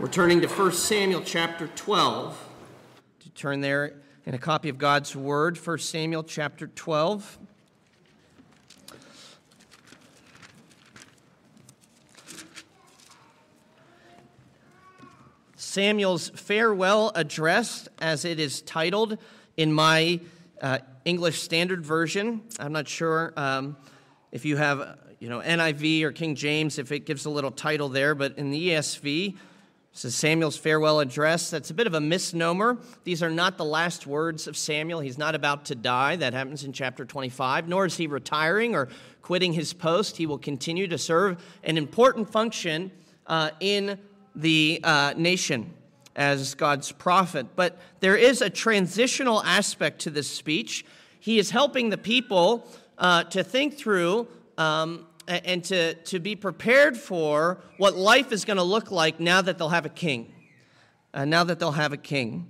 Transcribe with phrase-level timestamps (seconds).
[0.00, 2.48] We're turning to 1 Samuel chapter 12.
[3.20, 3.92] To turn there
[4.24, 7.38] in a copy of God's Word, 1 Samuel chapter 12.
[15.56, 19.18] Samuel's farewell address, as it is titled
[19.58, 20.20] in my
[20.62, 22.40] uh, English Standard Version.
[22.58, 23.76] I'm not sure um,
[24.32, 27.90] if you have, you know, NIV or King James, if it gives a little title
[27.90, 29.36] there, but in the ESV,
[29.92, 31.50] this is Samuel's farewell address.
[31.50, 32.78] That's a bit of a misnomer.
[33.04, 35.00] These are not the last words of Samuel.
[35.00, 36.16] He's not about to die.
[36.16, 37.68] That happens in chapter 25.
[37.68, 38.88] Nor is he retiring or
[39.20, 40.16] quitting his post.
[40.16, 42.90] He will continue to serve an important function
[43.26, 43.98] uh, in
[44.34, 45.74] the uh, nation
[46.16, 47.48] as God's prophet.
[47.54, 50.86] But there is a transitional aspect to this speech.
[51.20, 52.66] He is helping the people
[52.96, 58.56] uh, to think through um, and to, to be prepared for what life is going
[58.56, 60.32] to look like now that they'll have a king.
[61.14, 62.48] Uh, now that they'll have a king.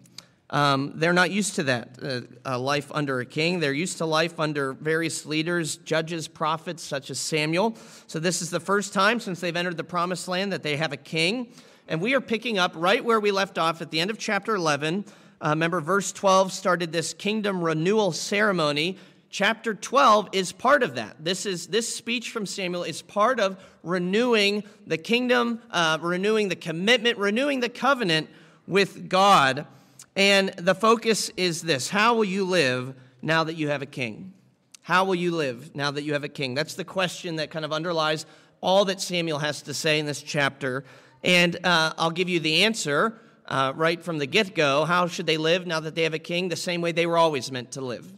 [0.51, 3.59] Um, they're not used to that, uh, life under a king.
[3.59, 7.77] They're used to life under various leaders, judges, prophets, such as Samuel.
[8.07, 10.93] So, this is the first time since they've entered the promised land that they have
[10.93, 11.55] a king.
[11.89, 14.55] And we are picking up right where we left off at the end of chapter
[14.55, 15.07] 11.
[15.41, 18.99] Uh, remember, verse 12 started this kingdom renewal ceremony
[19.33, 21.17] chapter 12 is part of that.
[21.19, 26.57] This is this speech from Samuel is part of renewing the kingdom, uh, renewing the
[26.57, 28.29] commitment, renewing the covenant
[28.69, 29.67] with God.
[30.15, 34.35] And the focus is this: How will you live now that you have a king?
[34.83, 36.55] How will you live now that you have a king?
[36.55, 38.27] That's the question that kind of underlies
[38.61, 40.85] all that Samuel has to say in this chapter.
[41.25, 44.85] And uh, I'll give you the answer uh, right from the get go.
[44.85, 46.49] How should they live now that they have a king?
[46.49, 48.13] The same way they were always meant to live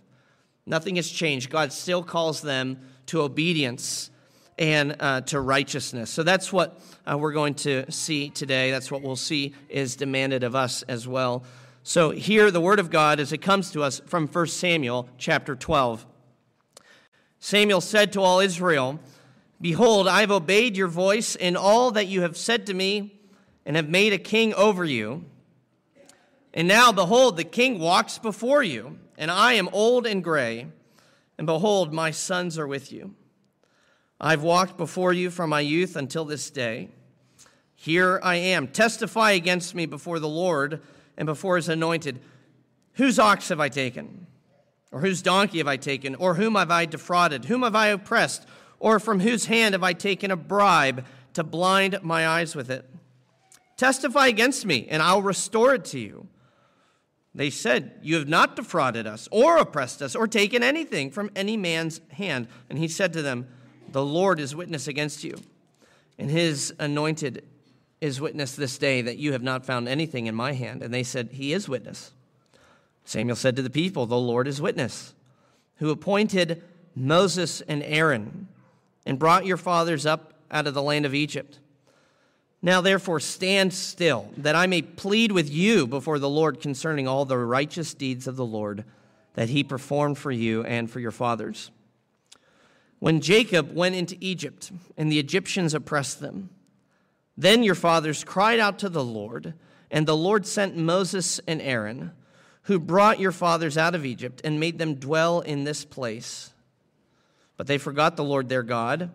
[0.67, 1.51] Nothing has changed.
[1.51, 4.11] God still calls them to obedience
[4.59, 6.11] and uh, to righteousness.
[6.11, 8.71] So that's what uh, we're going to see today.
[8.71, 11.45] That's what we'll see is demanded of us as well.
[11.83, 15.55] So here, the word of God as it comes to us from 1 Samuel chapter
[15.55, 16.07] 12.
[17.41, 19.01] Samuel said to all Israel,
[19.61, 23.21] Behold, I have obeyed your voice in all that you have said to me,
[23.67, 25.25] and have made a king over you.
[26.55, 30.67] And now, behold, the king walks before you and I am old and gray,
[31.39, 33.15] and behold, my sons are with you.
[34.21, 36.89] I've walked before you from my youth until this day.
[37.75, 38.69] Here I am.
[38.69, 40.81] Testify against me before the Lord
[41.17, 42.21] and before his anointed.
[42.95, 44.27] Whose ox have I taken?
[44.93, 46.15] Or whose donkey have I taken?
[46.15, 47.47] Or whom have I defrauded?
[47.47, 48.47] Whom have I oppressed?
[48.79, 51.05] Or from whose hand have I taken a bribe
[51.35, 52.89] to blind my eyes with it?
[53.77, 56.29] Testify against me, and I'll restore it to you.
[57.35, 61.57] They said, You have not defrauded us, or oppressed us, or taken anything from any
[61.57, 62.47] man's hand.
[62.71, 63.49] And he said to them,
[63.91, 65.37] The Lord is witness against you,
[66.19, 67.45] and his anointed
[68.01, 70.83] is witness this day that you have not found anything in my hand.
[70.83, 72.13] And they said, He is witness.
[73.05, 75.15] Samuel said to the people, The Lord is witness,
[75.77, 76.63] who appointed
[76.95, 78.47] Moses and Aaron,
[79.05, 81.59] and brought your fathers up out of the land of Egypt
[82.65, 87.27] now, therefore, stand still, that I may plead with you before the Lord concerning all
[87.27, 88.85] the righteous deeds of the Lord
[89.35, 91.71] that he performed for you and for your fathers.
[93.01, 96.49] When Jacob went into Egypt and the Egyptians oppressed them,
[97.37, 99.53] then your fathers cried out to the Lord,
[99.91, 102.13] and the Lord sent Moses and Aaron,
[102.63, 106.55] who brought your fathers out of Egypt and made them dwell in this place.
[107.59, 109.11] But they forgot the Lord their God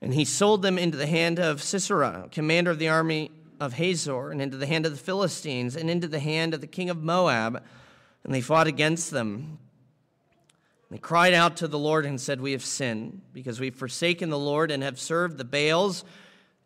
[0.00, 4.30] and he sold them into the hand of Sisera, commander of the army of Hazor,
[4.30, 7.02] and into the hand of the Philistines, and into the hand of the king of
[7.02, 7.62] Moab.
[8.22, 9.58] And they fought against them.
[10.90, 14.38] They cried out to the Lord and said, We have sinned, because we've forsaken the
[14.38, 16.04] Lord and have served the Baals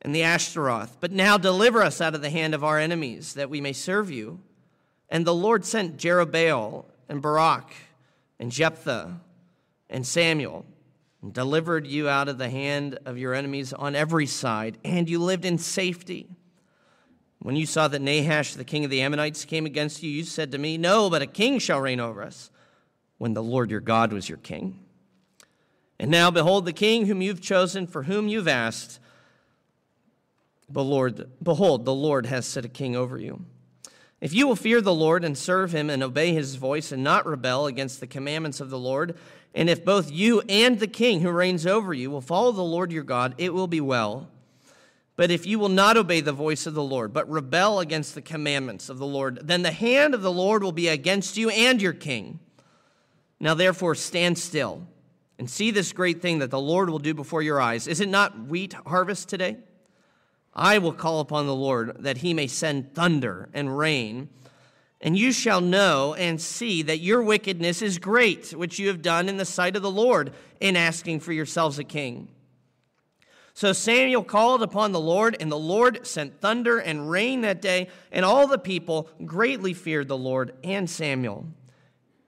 [0.03, 0.99] and the Ashtaroth.
[1.01, 4.11] But now deliver us out of the hand of our enemies, that we may serve
[4.11, 4.41] you.
[5.09, 7.73] And the Lord sent Jerubbaal and Barak
[8.39, 9.21] and Jephthah
[9.89, 10.67] and Samuel
[11.31, 15.45] delivered you out of the hand of your enemies on every side, and you lived
[15.45, 16.29] in safety.
[17.39, 20.53] When you saw that Nahash, the king of the Ammonites, came against you, you said
[20.53, 22.51] to me, No, but a king shall reign over us,
[23.19, 24.81] when the Lord your God was your king.
[25.99, 28.99] And now, behold, the king whom you've chosen, for whom you've asked,
[30.73, 33.45] Lord, behold, the Lord has set a king over you.
[34.21, 37.27] If you will fear the Lord and serve him and obey his voice and not
[37.27, 39.17] rebel against the commandments of the Lord,
[39.55, 42.93] and if both you and the king who reigns over you will follow the Lord
[42.93, 44.29] your God, it will be well.
[45.15, 48.23] But if you will not obey the voice of the Lord, but rebel against the
[48.23, 51.83] commandments of the Lord, then the hand of the Lord will be against you and
[51.83, 52.41] your king.
[53.39, 54.87] Now therefore stand still
[55.39, 57.87] and see this great thing that the Lord will do before your eyes.
[57.87, 59.59] Is it not wheat harvest today?
[60.55, 64.29] I will call upon the Lord that he may send thunder and rain.
[65.03, 69.29] And you shall know and see that your wickedness is great, which you have done
[69.29, 72.29] in the sight of the Lord in asking for yourselves a king.
[73.53, 77.89] So Samuel called upon the Lord, and the Lord sent thunder and rain that day,
[78.11, 81.47] and all the people greatly feared the Lord and Samuel.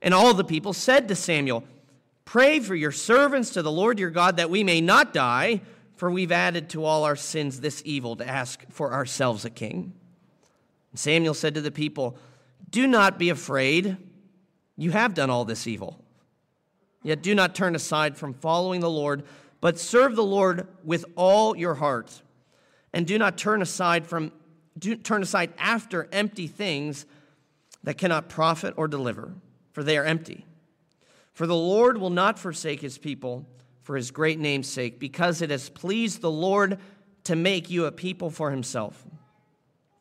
[0.03, 1.65] And all the people said to Samuel,
[2.25, 5.63] Pray for your servants to the Lord your God that we may not die,
[5.97, 9.93] for we've added to all our sins this evil to ask for ourselves a king.
[10.91, 12.19] And Samuel said to the people,
[12.75, 13.97] Do not be afraid.
[14.77, 16.05] You have done all this evil.
[17.05, 19.23] Yet do not turn aside from following the Lord,
[19.61, 22.21] but serve the Lord with all your heart.
[22.93, 24.33] And do not turn aside from
[24.77, 27.07] do, turn aside after empty things
[27.85, 29.33] that cannot profit or deliver,
[29.71, 30.45] for they are empty.
[31.33, 33.47] For the Lord will not forsake his people
[33.83, 36.81] for his great name's sake, because it has pleased the Lord
[37.23, 39.05] to make you a people for himself.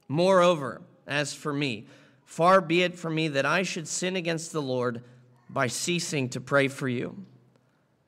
[0.08, 1.86] Moreover, as for me,
[2.34, 5.04] far be it from me that I should sin against the Lord
[5.52, 7.16] by ceasing to pray for you.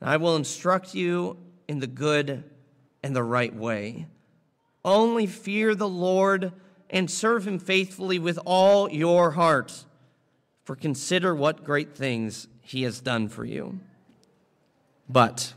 [0.01, 1.38] I will instruct you
[1.68, 2.44] in the good
[3.04, 4.07] and the right way.
[4.83, 6.54] Only fear the Lord
[6.89, 9.86] and serve him faithfully with all your heart.
[10.63, 13.80] For consider what great things he has done for you.
[15.07, 15.54] But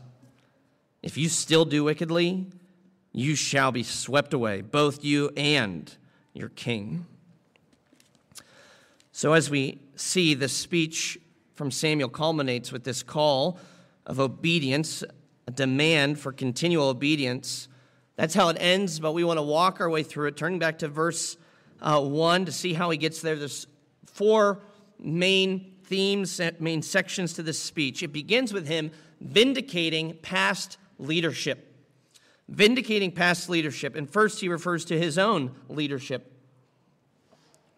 [1.01, 2.45] if you still do wickedly,
[3.11, 5.91] you shall be swept away, both you and
[6.35, 7.07] your king.
[9.19, 11.19] So, as we see, the speech
[11.53, 13.59] from Samuel culminates with this call
[14.05, 15.03] of obedience,
[15.45, 17.67] a demand for continual obedience.
[18.15, 20.37] That's how it ends, but we want to walk our way through it.
[20.37, 21.35] Turning back to verse
[21.81, 23.35] uh, 1 to see how he gets there.
[23.35, 23.67] There's
[24.05, 24.61] four
[24.97, 28.01] main themes, main sections to this speech.
[28.01, 28.89] It begins with him
[29.19, 31.75] vindicating past leadership.
[32.47, 33.97] Vindicating past leadership.
[33.97, 36.38] And first, he refers to his own leadership.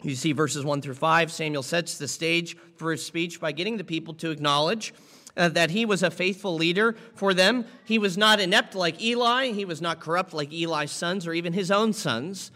[0.03, 1.31] You see verses 1 through 5.
[1.31, 4.93] Samuel sets the stage for his speech by getting the people to acknowledge
[5.37, 7.65] uh, that he was a faithful leader for them.
[7.85, 11.53] He was not inept like Eli, he was not corrupt like Eli's sons or even
[11.53, 12.51] his own sons.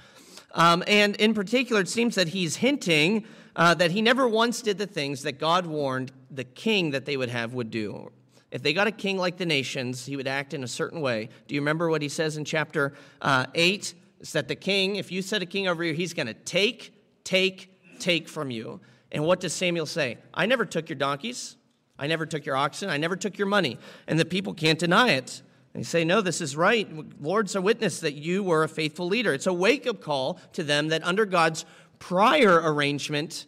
[0.53, 3.25] Um, and in particular, it seems that he's hinting
[3.55, 7.17] uh, that he never once did the things that God warned the king that they
[7.17, 8.11] would have would do.
[8.51, 11.29] If they got a king like the nations, he would act in a certain way.
[11.47, 13.93] Do you remember what he says in chapter uh, 8?
[14.21, 16.93] It's that the king, if you set a king over here, he's going to take,
[17.25, 18.79] take, take from you.
[19.11, 20.17] And what does Samuel say?
[20.33, 21.57] I never took your donkeys.
[21.99, 22.89] I never took your oxen.
[22.89, 23.77] I never took your money.
[24.07, 25.41] And the people can't deny it.
[25.73, 26.87] They say, No, this is right.
[27.21, 29.33] Lord's a witness that you were a faithful leader.
[29.33, 31.65] It's a wake up call to them that under God's
[31.99, 33.45] prior arrangement,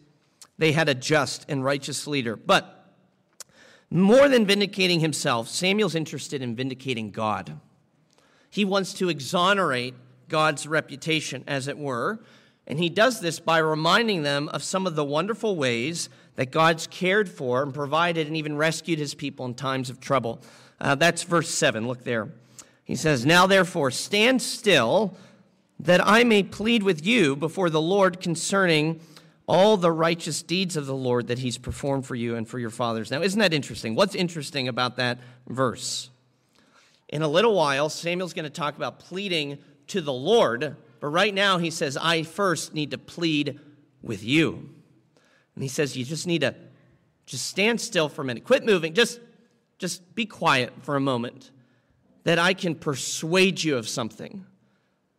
[0.58, 2.36] they had a just and righteous leader.
[2.36, 2.92] But
[3.90, 7.58] more than vindicating himself, Samuel's interested in vindicating God.
[8.50, 9.94] He wants to exonerate
[10.28, 12.20] God's reputation, as it were,
[12.68, 16.86] and he does this by reminding them of some of the wonderful ways that God's
[16.86, 20.40] cared for and provided and even rescued his people in times of trouble.
[20.80, 21.88] Uh, that's verse 7.
[21.88, 22.28] Look there.
[22.84, 25.16] He says, Now therefore, stand still
[25.80, 29.00] that I may plead with you before the Lord concerning
[29.46, 32.70] all the righteous deeds of the Lord that he's performed for you and for your
[32.70, 33.10] fathers.
[33.10, 33.94] Now, isn't that interesting?
[33.94, 35.18] What's interesting about that
[35.48, 36.10] verse?
[37.08, 39.56] In a little while, Samuel's going to talk about pleading
[39.86, 43.60] to the Lord, but right now he says, I first need to plead
[44.02, 44.70] with you.
[45.54, 46.54] And he says, You just need to
[47.26, 48.44] just stand still for a minute.
[48.44, 48.94] Quit moving.
[48.94, 49.20] Just,
[49.78, 51.50] just be quiet for a moment
[52.24, 54.46] that I can persuade you of something.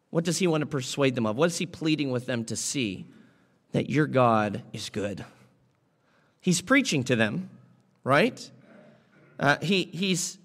[0.09, 1.36] What does he want to persuade them of?
[1.36, 3.05] What is he pleading with them to see?
[3.74, 5.24] That your God is good.
[6.41, 7.51] He's preaching to them,
[8.03, 8.50] right?
[9.39, 10.38] Uh, he, he's,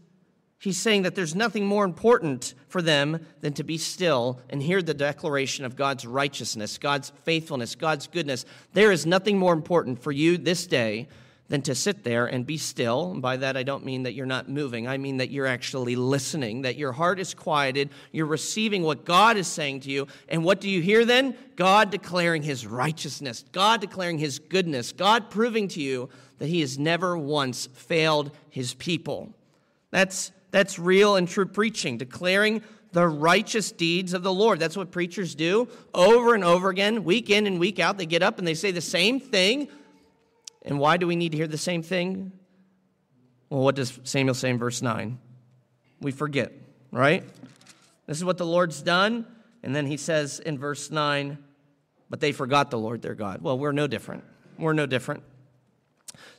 [0.64, 4.80] he's saying that there's nothing more important for them than to be still and hear
[4.80, 8.47] the declaration of God's righteousness, God's faithfulness, God's goodness.
[8.73, 11.06] There is nothing more important for you this day
[11.49, 13.12] than to sit there and be still.
[13.12, 14.88] And by that, I don't mean that you're not moving.
[14.88, 17.90] I mean that you're actually listening, that your heart is quieted.
[18.12, 20.06] You're receiving what God is saying to you.
[20.30, 21.37] And what do you hear then?
[21.56, 26.78] God declaring his righteousness, God declaring his goodness, God proving to you that he has
[26.78, 29.35] never once failed his people.
[29.90, 34.61] That's, that's real and true preaching, declaring the righteous deeds of the Lord.
[34.61, 37.99] That's what preachers do over and over again, week in and week out.
[37.99, 39.67] They get up and they say the same thing
[40.65, 42.31] and why do we need to hear the same thing?
[43.51, 45.19] Well, what does Samuel say in verse 9?
[46.01, 46.53] We forget,
[46.93, 47.25] right?
[48.07, 49.27] This is what the Lord's done.
[49.65, 51.37] And then he says in verse 9,
[52.09, 53.43] but they forgot the Lord their God.
[53.43, 54.23] Well, we're no different.
[54.57, 55.25] We're no different.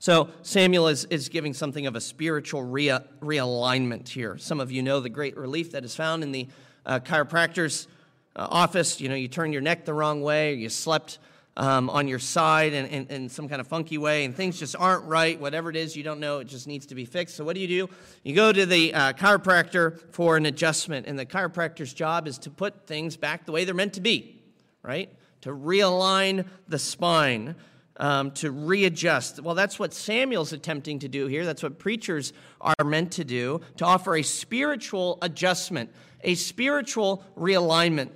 [0.06, 4.38] So Samuel is, is giving something of a spiritual rea, realignment here.
[4.38, 6.48] Some of you know the great relief that is found in the
[6.86, 7.88] uh, chiropractor's
[8.36, 11.18] uh, office, you know, you turn your neck the wrong way, or you slept
[11.58, 14.76] um, on your side in, in, in, some kind of funky way, and things just
[14.76, 15.42] aren't right.
[15.42, 17.36] Whatever it is, you don't know, it just needs to be fixed.
[17.36, 17.90] So, what do you do?
[18.24, 22.52] You go to the uh, chiropractor for an adjustment, and the chiropractor's job is to
[22.52, 24.40] put things back the way they're meant to be,
[24.84, 25.10] right?
[25.42, 27.56] To realign the spine.
[27.98, 29.40] Um, to readjust.
[29.40, 31.46] Well, that's what Samuel's attempting to do here.
[31.46, 38.10] That's what preachers are meant to do to offer a spiritual adjustment, a spiritual realignment.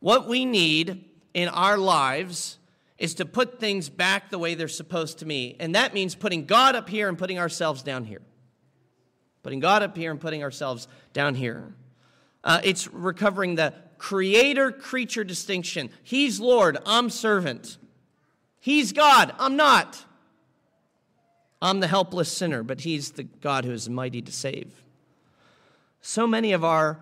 [0.00, 2.58] What we need in our lives
[2.98, 5.56] is to put things back the way they're supposed to be.
[5.60, 8.22] And that means putting God up here and putting ourselves down here.
[9.42, 11.74] Putting God up here and putting ourselves down here.
[12.42, 15.90] Uh, it's recovering the creator creature distinction.
[16.02, 17.78] He's Lord, I'm servant.
[18.60, 20.04] He's God, I'm not.
[21.60, 24.82] I'm the helpless sinner, but He's the God who is mighty to save.
[26.00, 27.00] So many of our,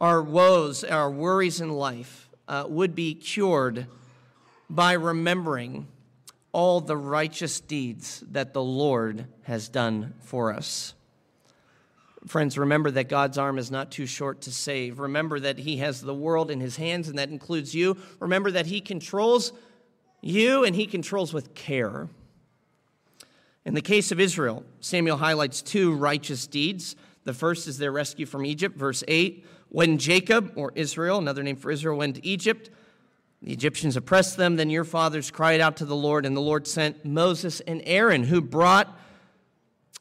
[0.00, 3.86] our woes, our worries in life, uh, would be cured
[4.68, 5.88] by remembering
[6.52, 10.94] all the righteous deeds that the Lord has done for us.
[12.26, 14.98] Friends, remember that God's arm is not too short to save.
[14.98, 17.96] Remember that He has the world in His hands, and that includes you.
[18.18, 19.52] Remember that He controls
[20.20, 22.08] you and He controls with care.
[23.64, 26.96] In the case of Israel, Samuel highlights two righteous deeds.
[27.24, 29.44] The first is their rescue from Egypt, verse 8.
[29.68, 32.70] When Jacob, or Israel, another name for Israel, went to Egypt,
[33.42, 34.56] the Egyptians oppressed them.
[34.56, 38.24] Then your fathers cried out to the Lord, and the Lord sent Moses and Aaron,
[38.24, 38.98] who brought,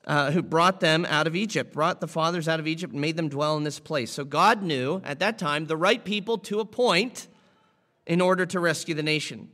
[0.05, 3.17] uh, who brought them out of Egypt, brought the fathers out of Egypt, and made
[3.17, 4.11] them dwell in this place.
[4.11, 7.27] So God knew at that time the right people to appoint
[8.07, 9.49] in order to rescue the nation.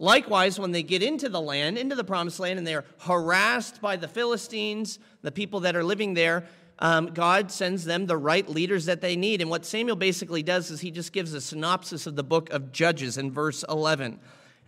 [0.00, 3.96] Likewise, when they get into the land, into the promised land, and they're harassed by
[3.96, 6.46] the Philistines, the people that are living there,
[6.78, 9.42] um, God sends them the right leaders that they need.
[9.42, 12.72] And what Samuel basically does is he just gives a synopsis of the book of
[12.72, 14.18] Judges in verse 11.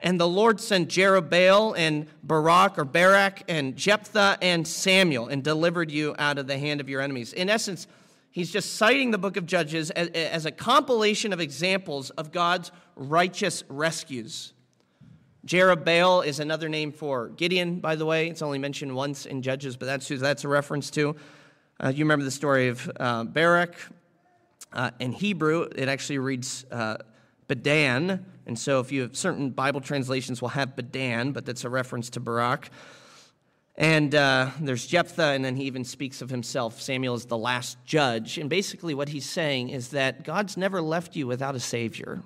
[0.01, 5.91] And the Lord sent Jerubbaal and Barak or Barak and Jephthah and Samuel and delivered
[5.91, 7.33] you out of the hand of your enemies.
[7.33, 7.87] In essence,
[8.33, 12.71] he's just citing the book of Judges as, as a compilation of examples of God's
[12.97, 14.53] righteous rescues.
[15.47, 18.29] Jerubbaal is another name for Gideon, by the way.
[18.29, 21.17] It's only mentioned once in Judges, but that's who that's a reference to.
[21.83, 23.75] Uh, you remember the story of uh, Barak.
[24.73, 26.99] Uh, in Hebrew, it actually reads uh,
[27.49, 28.25] Bedan.
[28.47, 32.09] And so, if you have certain Bible translations, will have Bedan, but that's a reference
[32.11, 32.71] to Barak.
[33.75, 36.81] And uh, there's Jephthah, and then he even speaks of himself.
[36.81, 38.39] Samuel is the last judge.
[38.39, 42.23] And basically, what he's saying is that God's never left you without a Savior.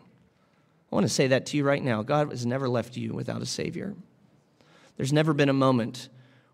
[0.90, 2.02] I want to say that to you right now.
[2.02, 3.95] God has never left you without a Savior.
[4.97, 6.09] There's never been a moment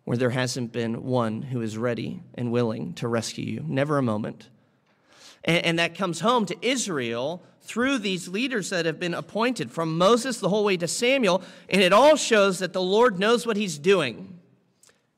[0.05, 3.65] where there hasn't been one who is ready and willing to rescue you.
[3.67, 4.49] Never a moment.
[5.45, 9.99] And, and, that comes home to Israel through these leaders that have been appointed from
[9.99, 11.43] Moses the whole way to Samuel.
[11.69, 14.39] And it all shows that the Lord knows what he's doing.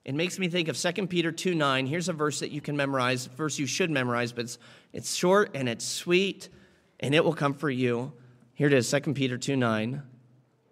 [0.05, 1.87] It makes me think of 2 Peter 2 9.
[1.87, 4.59] Here's a verse that you can memorize, verse you should memorize, but it's,
[4.93, 6.51] it's short and it's sweet,
[7.01, 8.13] and it will come for you.
[8.55, 10.03] Here it is 2 Peter 2 9.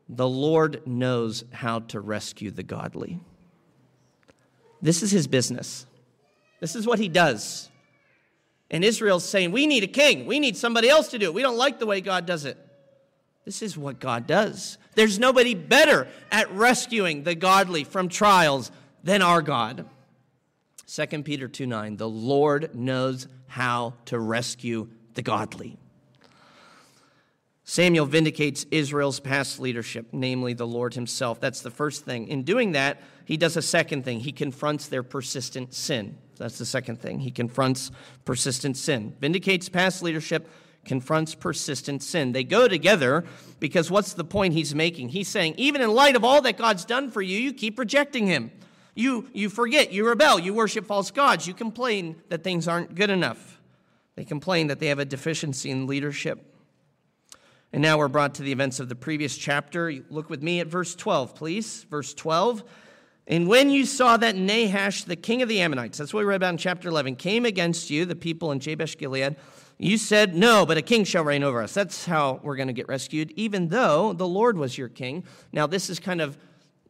[0.08, 3.20] The Lord knows how to rescue the godly.
[4.80, 5.86] This is his business.
[6.60, 7.70] This is what he does.
[8.70, 10.26] And Israel's saying, We need a king.
[10.26, 11.34] We need somebody else to do it.
[11.34, 12.58] We don't like the way God does it.
[13.44, 14.78] This is what God does.
[14.94, 18.70] There's nobody better at rescuing the godly from trials
[19.02, 19.86] than our God.
[20.86, 25.78] 2 Peter 2 9, the Lord knows how to rescue the godly.
[27.64, 31.40] Samuel vindicates Israel's past leadership, namely the Lord himself.
[31.40, 32.26] That's the first thing.
[32.28, 34.20] In doing that, he does a second thing.
[34.20, 36.18] He confronts their persistent sin.
[36.38, 37.20] That's the second thing.
[37.20, 37.92] He confronts
[38.24, 39.14] persistent sin.
[39.20, 40.48] Vindicates past leadership,
[40.84, 42.32] confronts persistent sin.
[42.32, 43.24] They go together
[43.60, 45.10] because what's the point he's making?
[45.10, 48.26] He's saying, even in light of all that God's done for you, you keep rejecting
[48.26, 48.50] him.
[48.94, 53.08] You, you forget, you rebel, you worship false gods, you complain that things aren't good
[53.08, 53.60] enough.
[54.16, 56.44] They complain that they have a deficiency in leadership.
[57.72, 59.92] And now we're brought to the events of the previous chapter.
[60.10, 61.84] Look with me at verse 12, please.
[61.90, 62.62] Verse 12.
[63.26, 66.36] And when you saw that Nahash, the king of the Ammonites, that's what we read
[66.36, 69.36] about in chapter 11, came against you, the people in Jabesh Gilead,
[69.78, 71.72] you said, No, but a king shall reign over us.
[71.72, 75.24] That's how we're going to get rescued, even though the Lord was your king.
[75.52, 76.36] Now, this is kind of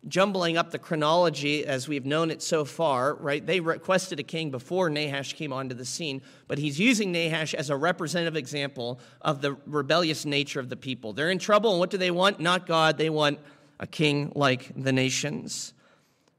[0.08, 3.44] jumbling up the chronology as we've known it so far, right?
[3.46, 7.70] They requested a king before Nahash came onto the scene, but he's using Nahash as
[7.70, 11.12] a representative example of the rebellious nature of the people.
[11.12, 12.40] They're in trouble, and what do they want?
[12.40, 13.38] Not God, they want
[13.78, 15.72] a king like the nations.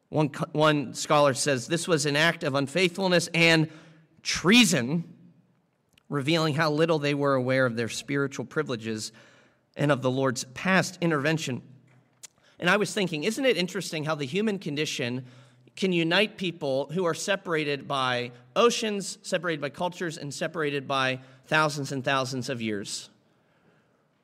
[0.10, 3.70] One, one scholar says this was an act of unfaithfulness and
[4.22, 5.06] treason
[6.10, 9.12] revealing how little they were aware of their spiritual privileges
[9.76, 11.64] and of the Lord's past intervention.
[12.60, 15.26] And I was thinking, isn't it interesting how the human condition
[15.76, 21.92] can unite people who are separated by oceans, separated by cultures, and separated by thousands
[21.92, 23.10] and thousands of years?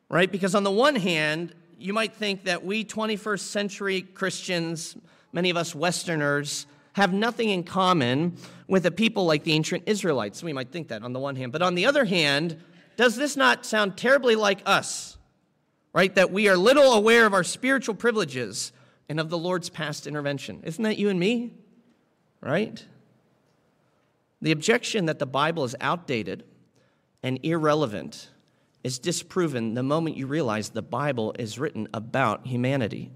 [0.09, 0.31] Right?
[0.31, 4.95] Because on the one hand, you might think that we 21st century Christians,
[5.31, 8.35] many of us Westerners, have nothing in common
[8.67, 10.43] with a people like the ancient Israelites.
[10.43, 11.51] We might think that on the one hand.
[11.51, 12.57] But on the other hand,
[12.97, 15.17] does this not sound terribly like us?
[15.93, 16.13] Right?
[16.15, 18.71] That we are little aware of our spiritual privileges
[19.07, 20.61] and of the Lord's past intervention.
[20.63, 21.53] Isn't that you and me?
[22.41, 22.85] Right?
[24.41, 26.43] The objection that the Bible is outdated
[27.23, 28.29] and irrelevant
[28.83, 33.11] is disproven the moment you realize the Bible is written about humanity.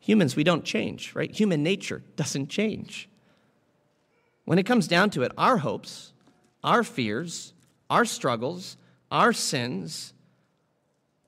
[0.00, 1.34] Humans, we don't change, right?
[1.34, 3.08] Human nature doesn't change.
[4.44, 6.12] When it comes down to it, our hopes,
[6.64, 7.54] our fears,
[7.88, 8.76] our struggles,
[9.10, 10.12] our sins,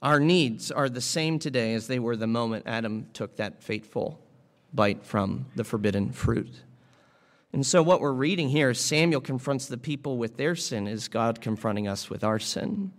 [0.04, 4.20] our needs are the same today as they were the moment Adam took that fateful
[4.74, 6.62] bite from the forbidden fruit.
[7.54, 11.40] And so, what we're reading here, Samuel confronts the people with their sin, is God
[11.40, 12.92] confronting us with our sin.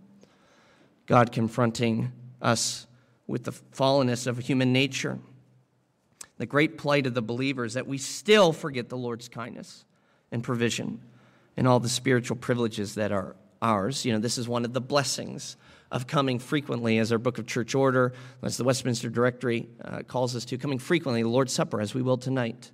[1.06, 2.10] God confronting
[2.42, 2.88] us
[3.28, 5.20] with the fallenness of human nature.
[6.38, 9.84] The great plight of the believer is that we still forget the Lord's kindness
[10.32, 11.00] and provision
[11.56, 14.04] and all the spiritual privileges that are ours.
[14.04, 15.56] You know, this is one of the blessings
[15.90, 18.12] of coming frequently, as our book of church order,
[18.42, 22.02] as the Westminster Directory uh, calls us to, coming frequently, the Lord's Supper, as we
[22.02, 22.70] will tonight.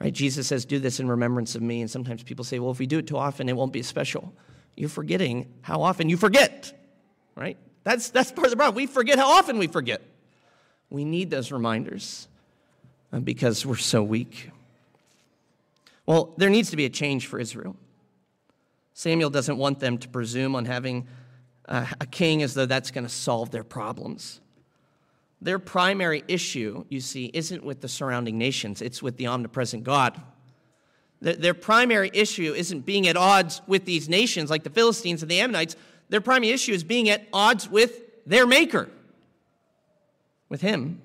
[0.00, 0.12] Right?
[0.12, 1.80] Jesus says, Do this in remembrance of me.
[1.80, 4.32] And sometimes people say, Well, if we do it too often, it won't be special.
[4.76, 6.72] You're forgetting how often you forget.
[7.34, 7.56] Right?
[7.84, 8.76] That's, that's part of the problem.
[8.76, 10.02] We forget how often we forget.
[10.90, 12.28] We need those reminders
[13.12, 14.50] uh, because we're so weak.
[16.06, 17.76] Well, there needs to be a change for Israel.
[18.94, 21.06] Samuel doesn't want them to presume on having
[21.68, 24.40] a king as though that's going to solve their problems.
[25.40, 30.20] Their primary issue, you see, isn't with the surrounding nations, it's with the omnipresent God.
[31.20, 35.40] Their primary issue isn't being at odds with these nations like the Philistines and the
[35.40, 35.76] Ammonites.
[36.08, 38.88] Their primary issue is being at odds with their Maker,
[40.48, 41.02] with Him.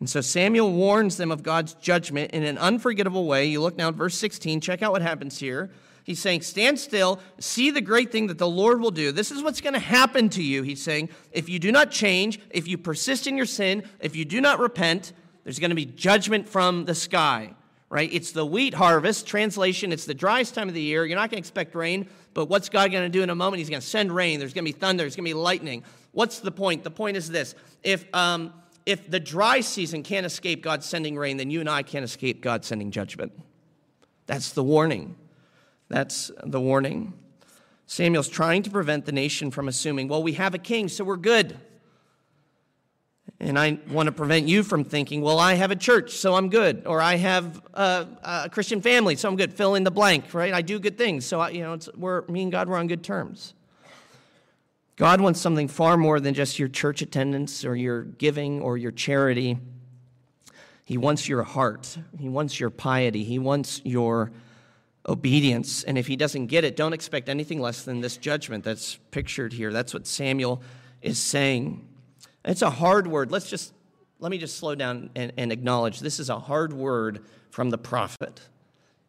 [0.00, 3.46] And so Samuel warns them of God's judgment in an unforgettable way.
[3.46, 5.70] You look now at verse 16, check out what happens here.
[6.04, 9.10] He's saying, Stand still, see the great thing that the Lord will do.
[9.10, 11.08] This is what's going to happen to you, he's saying.
[11.32, 14.60] If you do not change, if you persist in your sin, if you do not
[14.60, 15.14] repent,
[15.44, 17.54] there's going to be judgment from the sky,
[17.88, 18.10] right?
[18.12, 19.26] It's the wheat harvest.
[19.26, 21.06] Translation, it's the driest time of the year.
[21.06, 23.58] You're not going to expect rain, but what's God going to do in a moment?
[23.58, 24.38] He's going to send rain.
[24.38, 25.04] There's going to be thunder.
[25.04, 25.84] There's going to be lightning.
[26.12, 26.84] What's the point?
[26.84, 28.52] The point is this if, um,
[28.84, 32.42] if the dry season can't escape God sending rain, then you and I can't escape
[32.42, 33.32] God sending judgment.
[34.26, 35.16] That's the warning.
[35.88, 37.14] That's the warning.
[37.86, 41.16] Samuel's trying to prevent the nation from assuming, well, we have a king, so we're
[41.16, 41.58] good.
[43.40, 46.48] And I want to prevent you from thinking, well, I have a church, so I'm
[46.48, 46.86] good.
[46.86, 49.52] Or I have a, a Christian family, so I'm good.
[49.52, 50.54] Fill in the blank, right?
[50.54, 51.26] I do good things.
[51.26, 53.54] So, I, you know, we're, me and God, we're on good terms.
[54.96, 58.92] God wants something far more than just your church attendance or your giving or your
[58.92, 59.58] charity.
[60.84, 61.98] He wants your heart.
[62.18, 63.24] He wants your piety.
[63.24, 64.30] He wants your
[65.06, 65.84] obedience.
[65.84, 69.52] And if he doesn't get it, don't expect anything less than this judgment that's pictured
[69.52, 69.72] here.
[69.72, 70.62] That's what Samuel
[71.02, 71.86] is saying.
[72.44, 73.30] It's a hard word.
[73.30, 73.72] Let's just
[74.20, 77.78] let me just slow down and, and acknowledge this is a hard word from the
[77.78, 78.40] prophet.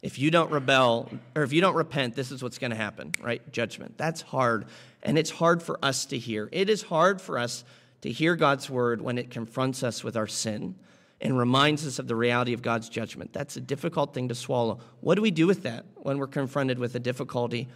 [0.01, 3.13] If you don't rebel or if you don't repent, this is what's going to happen,
[3.21, 3.41] right?
[3.51, 3.97] Judgment.
[3.97, 4.65] That's hard.
[5.03, 6.49] And it's hard for us to hear.
[6.51, 7.63] It is hard for us
[8.01, 10.75] to hear God's word when it confronts us with our sin
[11.21, 13.33] and reminds us of the reality of God's judgment.
[13.33, 14.79] That's a difficult thing to swallow.
[14.99, 17.67] What do we do with that when we're confronted with the difficulty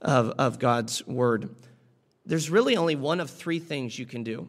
[0.00, 1.54] of, of God's word?
[2.24, 4.48] There's really only one of three things you can do.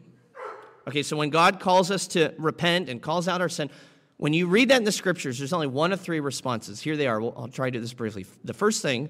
[0.86, 3.70] Okay, so when God calls us to repent and calls out our sin,
[4.16, 6.80] when you read that in the scriptures, there's only one of three responses.
[6.80, 7.20] Here they are.
[7.20, 8.26] I'll try to do this briefly.
[8.44, 9.08] The first thing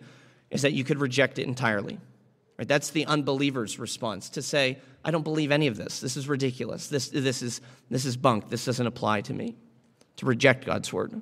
[0.50, 1.98] is that you could reject it entirely.
[2.58, 2.68] Right?
[2.68, 6.00] That's the unbeliever's response to say, I don't believe any of this.
[6.00, 6.88] This is ridiculous.
[6.88, 8.48] This, this, is, this is bunk.
[8.48, 9.54] This doesn't apply to me.
[10.16, 11.20] To reject God's word.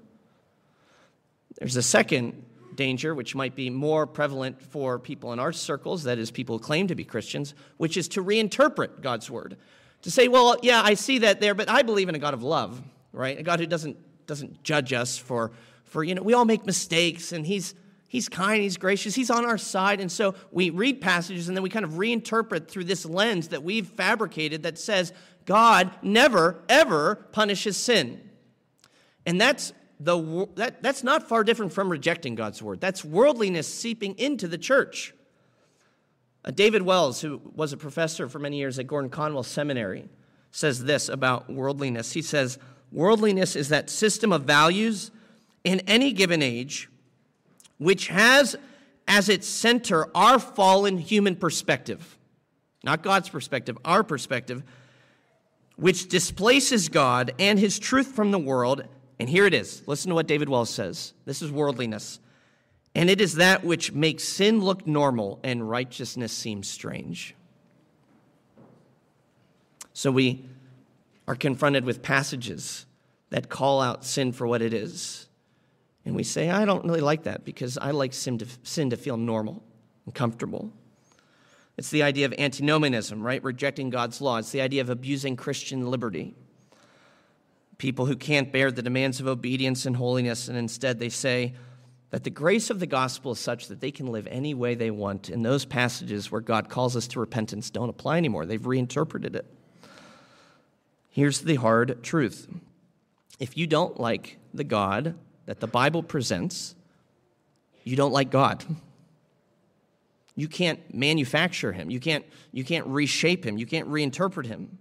[1.58, 2.44] There's a second
[2.76, 6.64] danger, which might be more prevalent for people in our circles, that is, people who
[6.64, 9.56] claim to be Christians, which is to reinterpret God's word.
[10.02, 12.42] To say, well, yeah, I see that there, but I believe in a God of
[12.42, 12.80] love,
[13.12, 13.38] right?
[13.38, 15.52] A God who doesn't, doesn't judge us for,
[15.84, 17.74] for, you know, we all make mistakes, and He's,
[18.12, 19.98] He's kind, he's gracious, he's on our side.
[19.98, 23.62] And so we read passages and then we kind of reinterpret through this lens that
[23.62, 25.14] we've fabricated that says
[25.46, 28.20] God never, ever punishes sin.
[29.24, 32.82] And that's the, that, that's not far different from rejecting God's word.
[32.82, 35.14] That's worldliness seeping into the church.
[36.44, 40.10] Uh, David Wells, who was a professor for many years at Gordon Conwell Seminary,
[40.50, 42.12] says this about worldliness.
[42.12, 42.58] He says,
[42.90, 45.10] Worldliness is that system of values
[45.64, 46.90] in any given age
[47.78, 48.56] which has
[49.08, 52.18] as its center our fallen human perspective,
[52.84, 54.62] not God's perspective, our perspective,
[55.76, 58.84] which displaces God and his truth from the world.
[59.18, 59.82] And here it is.
[59.86, 61.12] Listen to what David Wells says.
[61.24, 62.20] This is worldliness.
[62.94, 67.34] And it is that which makes sin look normal and righteousness seem strange.
[69.92, 70.44] So we
[71.26, 72.86] are confronted with passages
[73.30, 75.28] that call out sin for what it is.
[76.04, 78.96] And we say, I don't really like that because I like sin to, sin to
[78.96, 79.62] feel normal
[80.04, 80.72] and comfortable.
[81.76, 83.42] It's the idea of antinomianism, right?
[83.42, 84.38] Rejecting God's law.
[84.38, 86.34] It's the idea of abusing Christian liberty.
[87.78, 91.54] People who can't bear the demands of obedience and holiness, and instead they say
[92.10, 94.90] that the grace of the gospel is such that they can live any way they
[94.90, 95.30] want.
[95.30, 98.44] And those passages where God calls us to repentance don't apply anymore.
[98.44, 99.46] They've reinterpreted it.
[101.08, 102.48] Here's the hard truth
[103.40, 105.14] if you don't like the God
[105.46, 106.74] that the Bible presents,
[107.84, 108.64] you don't like God.
[110.34, 111.90] You can't manufacture him.
[111.90, 113.58] You can't, you can't reshape him.
[113.58, 114.78] You can't reinterpret him.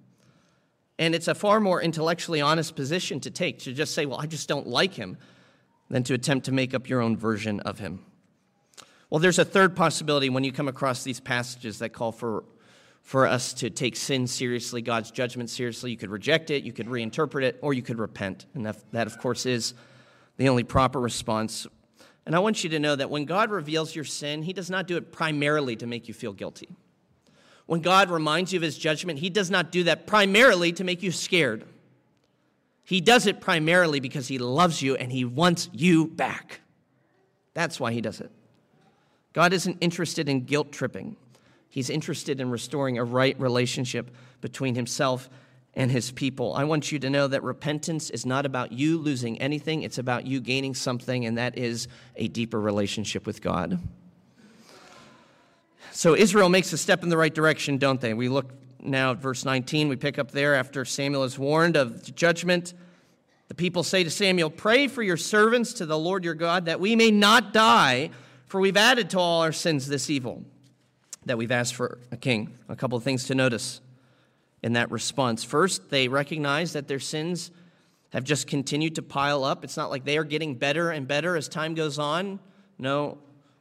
[0.97, 4.27] And it's a far more intellectually honest position to take to just say, well, I
[4.27, 5.17] just don't like him,
[5.89, 8.05] than to attempt to make up your own version of him.
[9.09, 12.45] Well, there's a third possibility when you come across these passages that call for,
[13.01, 15.91] for us to take sin seriously, God's judgment seriously.
[15.91, 18.45] You could reject it, you could reinterpret it, or you could repent.
[18.53, 19.73] And that, that of course, is
[20.37, 21.67] the only proper response
[22.25, 24.87] and I want you to know that when God reveals your sin, He does not
[24.87, 26.69] do it primarily to make you feel guilty.
[27.65, 31.01] When God reminds you of His judgment, He does not do that primarily to make
[31.01, 31.65] you scared.
[32.83, 36.61] He does it primarily because He loves you and He wants you back.
[37.53, 38.31] That's why He does it.
[39.33, 41.15] God isn't interested in guilt tripping,
[41.69, 45.29] He's interested in restoring a right relationship between Himself
[45.73, 46.53] and his people.
[46.53, 50.27] I want you to know that repentance is not about you losing anything, it's about
[50.27, 53.79] you gaining something, and that is a deeper relationship with God.
[55.91, 58.13] So Israel makes a step in the right direction, don't they?
[58.13, 58.49] We look
[58.81, 59.87] now at verse 19.
[59.87, 62.73] We pick up there after Samuel is warned of judgment.
[63.47, 66.79] The people say to Samuel, Pray for your servants to the Lord your God that
[66.79, 68.09] we may not die,
[68.47, 70.43] for we've added to all our sins this evil,
[71.25, 72.57] that we've asked for a king.
[72.69, 73.81] A couple of things to notice
[74.63, 75.43] in that response.
[75.43, 77.51] First, they recognize that their sins
[78.11, 79.63] have just continued to pile up.
[79.63, 82.39] It's not like they are getting better and better as time goes on.
[82.77, 83.17] No,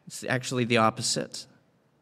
[0.06, 1.46] it's actually the opposite.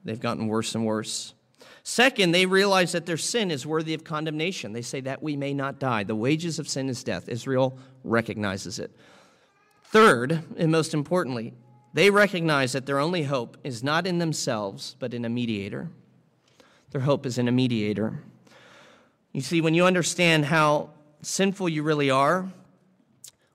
[0.05, 1.35] They've gotten worse and worse.
[1.83, 4.73] Second, they realize that their sin is worthy of condemnation.
[4.73, 6.05] They say that we may not die.
[6.05, 7.29] The wages of sin is death.
[7.29, 8.91] Israel recognizes it.
[9.85, 11.55] Third, and most importantly,
[11.95, 15.89] they recognize that their only hope is not in themselves, but in a mediator.
[16.91, 18.23] Their hope is in a mediator.
[19.33, 20.91] You see, when you understand how
[21.23, 22.51] sinful you really are,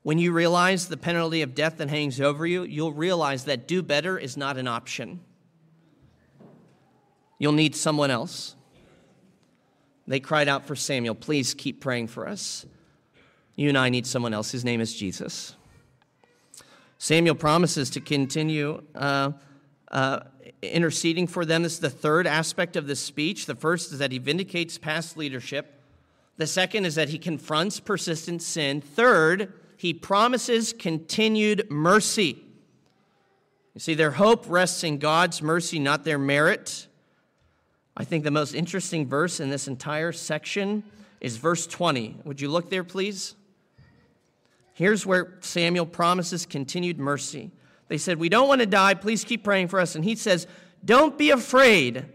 [0.03, 3.81] when you realize the penalty of death that hangs over you, you'll realize that do
[3.81, 5.21] better is not an option.
[7.39, 8.55] You'll need someone else.
[10.05, 12.65] They cried out for Samuel, please keep praying for us.
[13.55, 14.51] You and I need someone else.
[14.51, 15.55] His name is Jesus.
[16.97, 19.31] Samuel promises to continue uh,
[19.93, 20.21] uh,
[20.61, 21.63] interceding for them.
[21.63, 23.45] This is the third aspect of this speech.
[23.45, 25.79] The first is that he vindicates past leadership.
[26.37, 28.81] The second is that he confronts persistent sin.
[28.81, 32.43] Third, he promises continued mercy.
[33.75, 36.87] You see, their hope rests in God's mercy, not their merit.
[37.95, 40.83] I think the most interesting verse in this entire section
[41.21, 42.17] is verse 20.
[42.25, 43.35] Would you look there, please?
[44.73, 47.51] Here's where Samuel promises continued mercy.
[47.87, 48.93] They said, We don't want to die.
[48.93, 49.95] Please keep praying for us.
[49.95, 50.47] And he says,
[50.83, 52.05] Don't be afraid.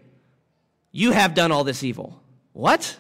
[0.91, 2.21] You have done all this evil.
[2.53, 2.97] What?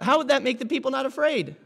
[0.00, 1.56] How would that make the people not afraid?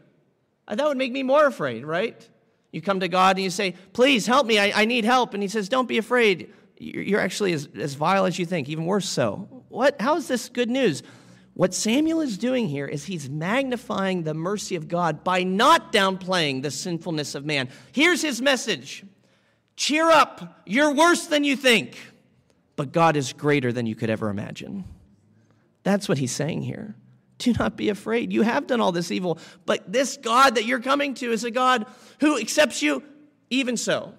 [0.67, 2.29] Uh, that would make me more afraid, right?
[2.71, 4.59] You come to God and you say, Please help me.
[4.59, 5.33] I, I need help.
[5.33, 6.53] And he says, Don't be afraid.
[6.77, 9.63] You're actually as, as vile as you think, even worse so.
[9.69, 9.99] What?
[9.99, 11.03] How is this good news?
[11.53, 16.61] What Samuel is doing here is he's magnifying the mercy of God by not downplaying
[16.61, 17.67] the sinfulness of man.
[17.91, 19.03] Here's his message
[19.79, 20.61] Cheer up.
[20.65, 21.97] You're worse than you think,
[22.75, 24.83] but God is greater than you could ever imagine.
[25.83, 26.95] That's what he's saying here.
[27.37, 28.33] Do not be afraid.
[28.33, 31.49] You have done all this evil, but this God that you're coming to is a
[31.49, 31.85] God
[32.19, 33.01] who accepts you
[33.49, 34.13] even so.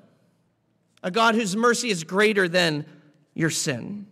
[1.02, 2.86] A God whose mercy is greater than
[3.34, 4.06] your sin.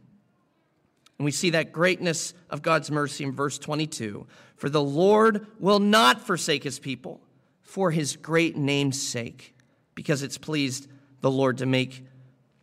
[1.19, 4.27] And we see that greatness of God's mercy in verse 22.
[4.57, 7.23] For the Lord will not forsake his people
[7.63, 9.55] for his great name's sake,
[9.95, 10.89] because it's pleased
[11.21, 12.05] the Lord to make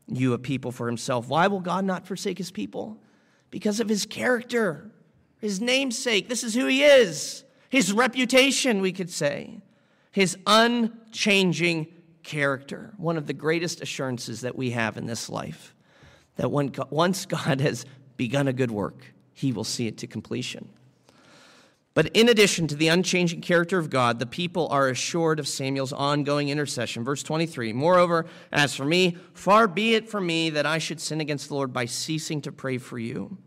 [0.07, 1.27] you a people for himself.
[1.27, 2.97] Why will God not forsake his people?
[3.49, 4.91] Because of his character,
[5.39, 6.29] his namesake.
[6.29, 9.61] This is who he is, his reputation, we could say,
[10.11, 11.87] his unchanging
[12.23, 12.93] character.
[12.97, 15.75] One of the greatest assurances that we have in this life
[16.37, 17.85] that once God has
[18.17, 20.69] begun a good work, he will see it to completion.
[21.95, 25.93] But in addition to the unchanging character of God, the people are assured of Samuel's
[25.93, 27.05] ongoing intercession.
[27.05, 31.21] Verse 23 Moreover, as for me, far be it from me that I should sin
[31.21, 33.37] against the Lord by ceasing to pray for you.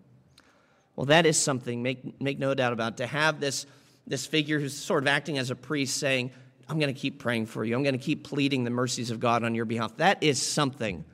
[0.96, 3.66] Well, that is something, make, make no doubt about it, to have this,
[4.06, 6.32] this figure who's sort of acting as a priest saying,
[6.70, 7.76] I'm going to keep praying for you.
[7.76, 9.96] I'm going to keep pleading the mercies of God on your behalf.
[9.98, 11.04] That is something.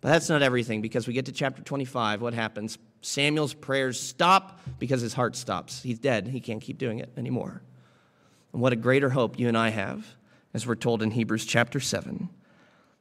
[0.00, 2.22] But that's not everything because we get to chapter 25.
[2.22, 2.78] What happens?
[3.00, 5.82] Samuel's prayers stop because his heart stops.
[5.82, 6.28] He's dead.
[6.28, 7.62] He can't keep doing it anymore.
[8.52, 10.06] And what a greater hope you and I have,
[10.54, 12.28] as we're told in Hebrews chapter 7.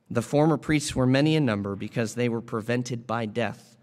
[0.10, 3.78] The former priests were many in number because they were prevented by death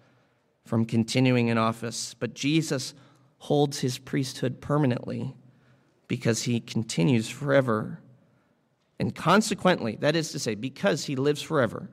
[0.65, 2.15] from continuing in office.
[2.19, 2.95] But Jesus
[3.39, 5.35] holds his priesthood permanently
[6.09, 8.01] because he continues forever.
[8.99, 11.91] And consequently, that is to say, because he lives forever,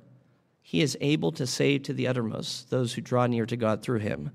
[0.61, 3.99] he is able to save to the uttermost those who draw near to God through
[3.99, 4.31] him,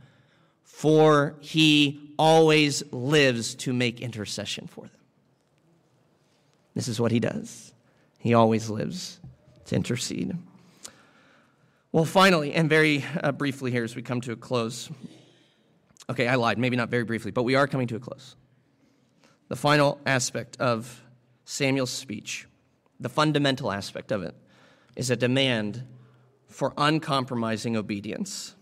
[0.62, 4.90] for he always lives to make intercession for them.
[6.74, 7.72] This is what he does.
[8.18, 9.18] He always lives
[9.66, 10.36] to intercede.
[11.92, 14.90] Well, finally, and very uh, briefly here as we come to a close.
[16.10, 18.36] Okay, I lied, maybe not very briefly, but we are coming to a close.
[19.48, 21.02] The final aspect of
[21.44, 22.46] Samuel's speech,
[23.00, 24.34] the fundamental aspect of it,
[24.96, 25.84] is a demand
[26.56, 28.54] for uncompromising obedience.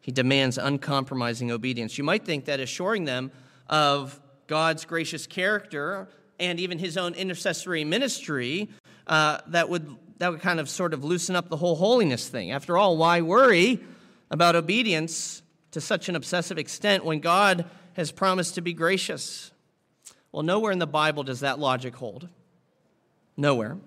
[0.00, 1.98] He demands uncompromising obedience.
[1.98, 3.32] You might think that assuring them
[3.68, 6.06] of God's gracious character
[6.38, 8.68] and even his own intercessory ministry,
[9.08, 12.52] uh, that, would, that would kind of sort of loosen up the whole holiness thing.
[12.52, 13.80] After all, why worry
[14.30, 19.50] about obedience to such an obsessive extent when God has promised to be gracious?
[20.30, 22.28] Well, nowhere in the Bible does that logic hold.
[23.36, 23.78] Nowhere.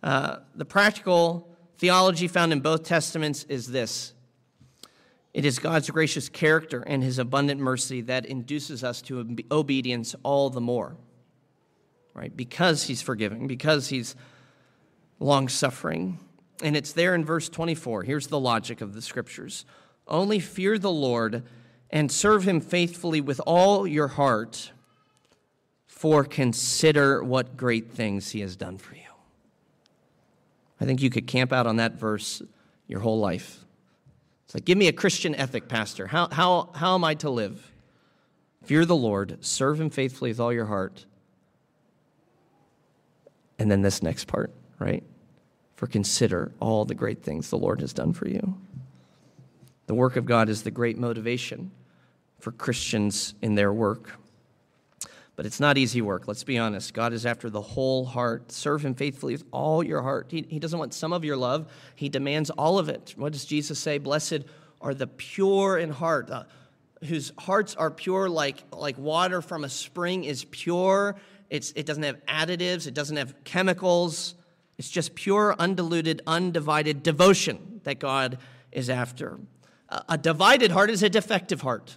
[0.00, 1.49] Uh, the practical
[1.80, 4.12] theology found in both Testaments is this
[5.32, 10.50] it is God's gracious character and his abundant mercy that induces us to obedience all
[10.50, 10.96] the more.
[12.14, 12.36] Right?
[12.36, 14.16] Because he's forgiving, because he's
[15.20, 16.18] long suffering.
[16.62, 18.02] And it's there in verse 24.
[18.02, 19.64] Here's the logic of the scriptures
[20.06, 21.44] Only fear the Lord
[21.88, 24.72] and serve him faithfully with all your heart,
[25.86, 29.09] for consider what great things he has done for you.
[30.80, 32.42] I think you could camp out on that verse
[32.86, 33.64] your whole life.
[34.44, 36.06] It's like, give me a Christian ethic, Pastor.
[36.06, 37.70] How, how, how am I to live?
[38.64, 41.06] Fear the Lord, serve Him faithfully with all your heart.
[43.58, 45.04] And then this next part, right?
[45.76, 48.56] For consider all the great things the Lord has done for you.
[49.86, 51.70] The work of God is the great motivation
[52.38, 54.19] for Christians in their work.
[55.40, 56.92] But it's not easy work, let's be honest.
[56.92, 58.52] God is after the whole heart.
[58.52, 60.26] Serve Him faithfully with all your heart.
[60.28, 63.14] He, he doesn't want some of your love, He demands all of it.
[63.16, 63.96] What does Jesus say?
[63.96, 64.40] Blessed
[64.82, 66.44] are the pure in heart, uh,
[67.06, 71.16] whose hearts are pure like, like water from a spring is pure.
[71.48, 74.34] It's, it doesn't have additives, it doesn't have chemicals.
[74.76, 78.36] It's just pure, undiluted, undivided devotion that God
[78.72, 79.40] is after.
[79.88, 81.96] A, a divided heart is a defective heart.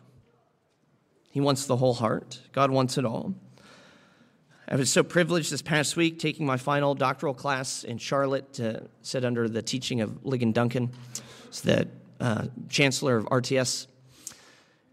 [1.34, 2.40] He wants the whole heart.
[2.52, 3.34] God wants it all.
[4.68, 8.88] I was so privileged this past week taking my final doctoral class in Charlotte to
[9.02, 10.92] sit under the teaching of Ligon Duncan,
[11.64, 11.88] the
[12.20, 13.88] uh, chancellor of RTS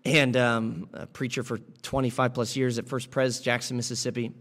[0.07, 4.33] and um, a preacher for 25 plus years at First Pres, Jackson, Mississippi.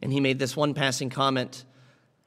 [0.00, 1.64] And he made this one passing comment.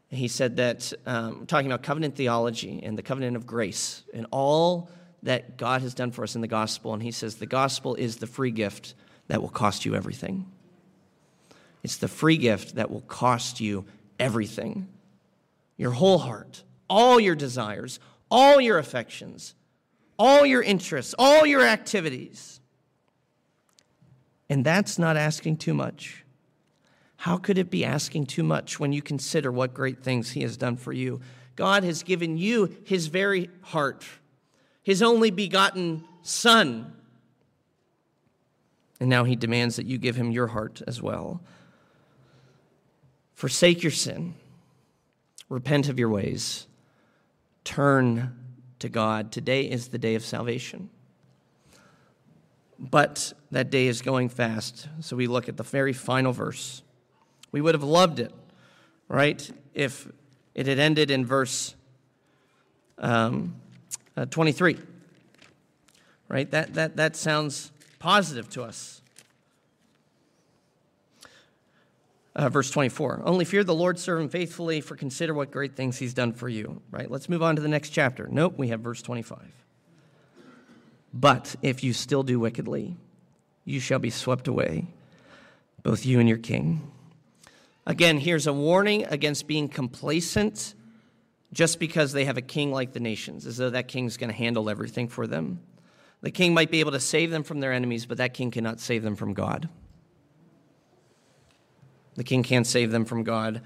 [0.09, 4.89] He said that, um, talking about covenant theology and the covenant of grace and all
[5.23, 6.93] that God has done for us in the gospel.
[6.93, 8.95] And he says the gospel is the free gift
[9.27, 10.45] that will cost you everything.
[11.83, 13.85] It's the free gift that will cost you
[14.19, 14.87] everything
[15.75, 19.55] your whole heart, all your desires, all your affections,
[20.19, 22.61] all your interests, all your activities.
[24.49, 26.23] And that's not asking too much.
[27.17, 30.57] How could it be asking too much when you consider what great things He has
[30.57, 31.21] done for you?
[31.55, 34.05] God has given you His very heart,
[34.83, 36.93] His only begotten Son
[39.03, 41.41] and now he demands that you give him your heart as well.
[43.33, 44.33] Forsake your sin,
[45.49, 46.67] repent of your ways,
[47.63, 48.33] turn
[48.79, 49.31] to God.
[49.31, 50.89] Today is the day of salvation.
[52.79, 56.81] But that day is going fast, so we look at the very final verse.
[57.51, 58.33] We would have loved it
[59.13, 59.47] right?
[59.73, 60.07] If
[60.55, 61.75] it had ended in verse
[62.97, 63.55] um,
[64.15, 64.77] uh, 23,
[66.27, 66.49] right?
[66.51, 67.71] That, that, that sounds
[68.03, 69.01] positive to us.
[72.35, 75.97] Uh, verse 24 only fear the lord serve him faithfully for consider what great things
[75.97, 76.81] he's done for you.
[76.91, 78.27] Right let's move on to the next chapter.
[78.29, 79.39] Nope we have verse 25
[81.13, 82.97] but if you still do wickedly
[83.63, 84.87] you shall be swept away
[85.81, 86.91] both you and your king.
[87.87, 90.73] Again here's a warning against being complacent
[91.53, 94.35] just because they have a king like the nations as though that king's going to
[94.35, 95.61] handle everything for them
[96.23, 98.79] the king might be able to save them from their enemies but that king cannot
[98.79, 99.69] save them from god
[102.15, 103.61] the king can't save them from God.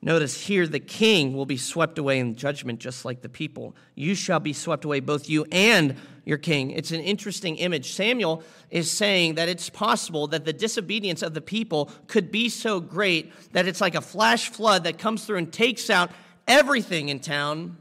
[0.00, 3.74] Notice here, the king will be swept away in judgment just like the people.
[3.96, 6.70] You shall be swept away, both you and your king.
[6.70, 7.92] It's an interesting image.
[7.92, 12.78] Samuel is saying that it's possible that the disobedience of the people could be so
[12.78, 16.12] great that it's like a flash flood that comes through and takes out
[16.46, 17.76] everything in town.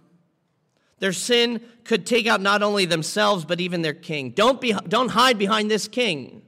[0.99, 4.31] Their sin could take out not only themselves, but even their king.
[4.31, 6.41] Don't, be, don't hide behind this king.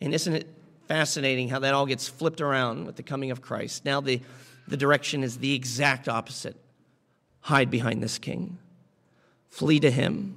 [0.00, 0.48] And isn't it
[0.86, 3.84] fascinating how that all gets flipped around with the coming of Christ.
[3.84, 4.20] Now the,
[4.68, 6.56] the direction is the exact opposite
[7.40, 8.58] hide behind this king,
[9.50, 10.36] flee to him.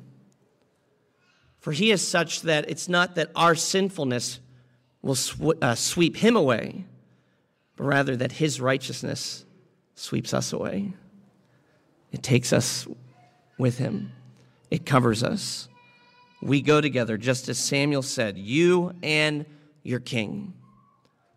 [1.59, 4.39] For he is such that it's not that our sinfulness
[5.01, 6.85] will sw- uh, sweep him away,
[7.75, 9.45] but rather that his righteousness
[9.95, 10.93] sweeps us away.
[12.11, 12.87] It takes us
[13.57, 14.11] with him,
[14.71, 15.67] it covers us.
[16.41, 19.45] We go together, just as Samuel said, you and
[19.83, 20.53] your king.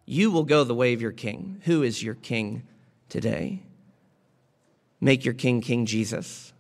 [0.07, 1.61] You will go the way of your king.
[1.65, 2.63] Who is your king
[3.09, 3.63] today?
[5.01, 6.53] Make your king King Jesus.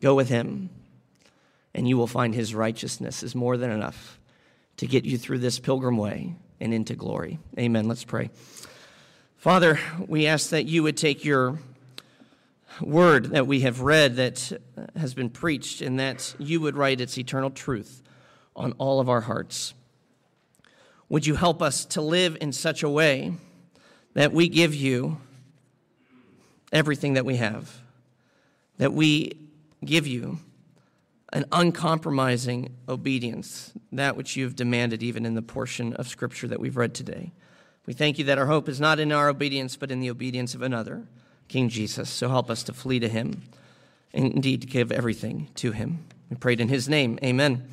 [0.00, 0.70] Go with him,
[1.74, 4.18] and you will find his righteousness is more than enough
[4.78, 7.38] to get you through this pilgrim way and into glory.
[7.58, 7.86] Amen.
[7.86, 8.30] Let's pray.
[9.36, 11.58] Father, we ask that you would take your
[12.80, 14.52] word that we have read that
[14.96, 18.02] has been preached and that you would write its eternal truth
[18.56, 19.74] on all of our hearts.
[21.08, 23.34] Would you help us to live in such a way
[24.14, 25.18] that we give you
[26.72, 27.80] everything that we have,
[28.78, 29.32] that we
[29.84, 30.38] give you
[31.32, 36.76] an uncompromising obedience, that which you've demanded even in the portion of Scripture that we've
[36.76, 37.32] read today.
[37.86, 40.54] We thank you that our hope is not in our obedience, but in the obedience
[40.54, 41.06] of another,
[41.50, 42.08] King Jesus.
[42.08, 43.42] So help us to flee to him
[44.14, 46.04] and indeed to give everything to him.
[46.30, 47.18] We prayed in his name.
[47.24, 47.68] Amen.